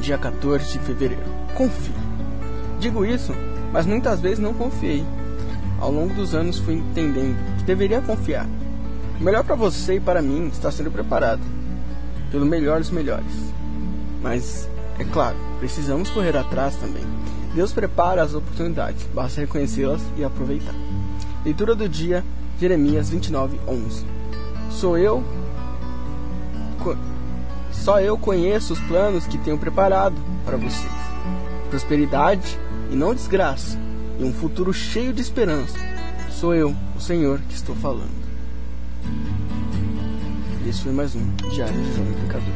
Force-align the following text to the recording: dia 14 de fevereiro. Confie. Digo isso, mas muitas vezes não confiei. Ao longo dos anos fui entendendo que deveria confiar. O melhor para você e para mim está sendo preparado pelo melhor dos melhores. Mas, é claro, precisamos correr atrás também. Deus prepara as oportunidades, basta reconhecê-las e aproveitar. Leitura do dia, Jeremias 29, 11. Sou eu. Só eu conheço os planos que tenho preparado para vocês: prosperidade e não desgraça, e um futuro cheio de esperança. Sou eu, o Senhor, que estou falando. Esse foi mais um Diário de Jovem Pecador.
dia 0.00 0.18
14 0.18 0.72
de 0.72 0.78
fevereiro. 0.80 1.22
Confie. 1.54 1.92
Digo 2.78 3.04
isso, 3.04 3.32
mas 3.72 3.86
muitas 3.86 4.20
vezes 4.20 4.38
não 4.38 4.54
confiei. 4.54 5.04
Ao 5.78 5.90
longo 5.90 6.14
dos 6.14 6.34
anos 6.34 6.58
fui 6.58 6.74
entendendo 6.74 7.36
que 7.58 7.64
deveria 7.64 8.00
confiar. 8.00 8.46
O 9.20 9.22
melhor 9.22 9.44
para 9.44 9.54
você 9.54 9.96
e 9.96 10.00
para 10.00 10.22
mim 10.22 10.48
está 10.48 10.70
sendo 10.70 10.90
preparado 10.90 11.42
pelo 12.30 12.46
melhor 12.46 12.80
dos 12.80 12.90
melhores. 12.90 13.52
Mas, 14.22 14.68
é 14.98 15.04
claro, 15.04 15.36
precisamos 15.58 16.10
correr 16.10 16.36
atrás 16.36 16.76
também. 16.76 17.04
Deus 17.54 17.72
prepara 17.72 18.22
as 18.22 18.34
oportunidades, 18.34 19.06
basta 19.12 19.40
reconhecê-las 19.40 20.00
e 20.16 20.24
aproveitar. 20.24 20.74
Leitura 21.44 21.74
do 21.74 21.88
dia, 21.88 22.24
Jeremias 22.58 23.10
29, 23.10 23.58
11. 23.66 24.06
Sou 24.70 24.96
eu. 24.96 25.24
Só 27.72 28.00
eu 28.00 28.18
conheço 28.18 28.72
os 28.72 28.80
planos 28.80 29.26
que 29.26 29.38
tenho 29.38 29.58
preparado 29.58 30.16
para 30.44 30.56
vocês: 30.56 30.92
prosperidade 31.68 32.58
e 32.90 32.96
não 32.96 33.14
desgraça, 33.14 33.78
e 34.18 34.24
um 34.24 34.32
futuro 34.32 34.72
cheio 34.72 35.12
de 35.12 35.22
esperança. 35.22 35.78
Sou 36.30 36.54
eu, 36.54 36.74
o 36.96 37.00
Senhor, 37.00 37.40
que 37.48 37.54
estou 37.54 37.74
falando. 37.76 38.20
Esse 40.66 40.82
foi 40.82 40.92
mais 40.92 41.14
um 41.14 41.24
Diário 41.50 41.74
de 41.74 41.96
Jovem 41.96 42.12
Pecador. 42.14 42.54